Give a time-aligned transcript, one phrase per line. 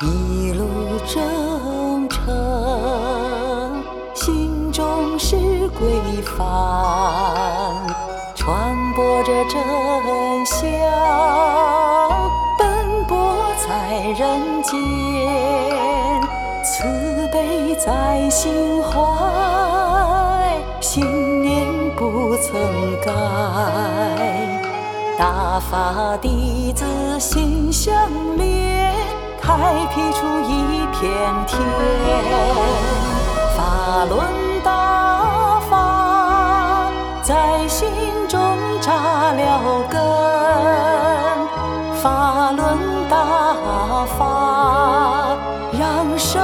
[0.00, 0.64] 一路
[1.12, 3.82] 征程，
[4.14, 5.36] 心中是
[5.76, 6.46] 归帆，
[8.36, 9.60] 传播着真
[10.46, 10.62] 相，
[12.56, 13.34] 奔波
[13.66, 13.66] 在
[14.16, 14.78] 人间，
[16.62, 16.84] 慈
[17.32, 18.96] 悲在心怀，
[20.80, 22.54] 信念不曾
[23.04, 23.10] 改。
[25.18, 26.84] 大法弟子
[27.18, 27.92] 心相
[28.36, 28.77] 连，
[29.90, 31.58] 辟出一片天。
[33.56, 34.20] 法轮
[34.62, 35.72] 大法
[37.22, 37.88] 在心
[38.28, 38.38] 中
[38.80, 38.92] 扎
[39.32, 40.00] 了根，
[42.00, 43.16] 法轮大
[44.18, 45.36] 法
[45.72, 46.40] 让生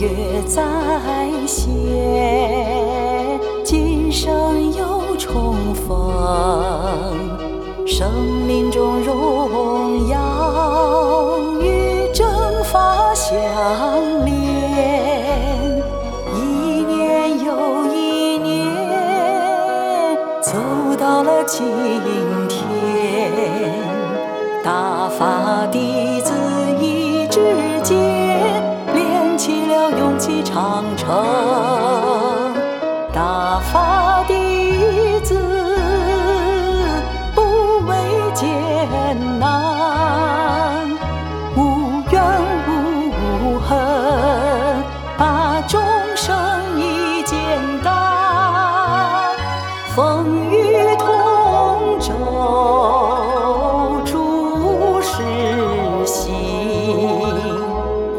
[0.00, 0.62] 有约在
[1.44, 1.68] 先，
[3.64, 6.12] 今生又重逢，
[7.84, 8.08] 生
[8.46, 12.28] 命中荣耀与正
[12.64, 13.34] 法相
[14.24, 15.82] 连，
[16.32, 16.38] 一
[16.84, 20.52] 年又一年，走
[20.96, 21.66] 到了今
[22.48, 23.32] 天，
[24.62, 25.97] 大法弟
[30.58, 31.08] 长城，
[33.12, 35.36] 大法弟子
[37.32, 37.94] 不畏
[38.34, 38.48] 艰
[39.38, 39.67] 难，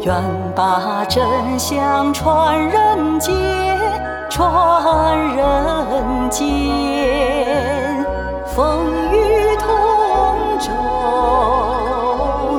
[0.02, 0.14] 愿
[0.56, 1.22] 把真
[1.58, 3.34] 相传人间，
[4.30, 6.46] 传人间。
[8.46, 9.68] 风雨同
[10.58, 10.72] 舟，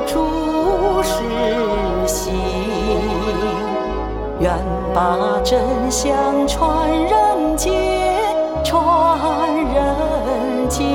[0.06, 1.14] 诸事
[2.06, 2.32] 行。
[4.40, 4.54] 愿
[4.94, 5.60] 把真
[5.90, 7.74] 相传人间，
[8.64, 8.78] 传
[9.74, 10.86] 人间，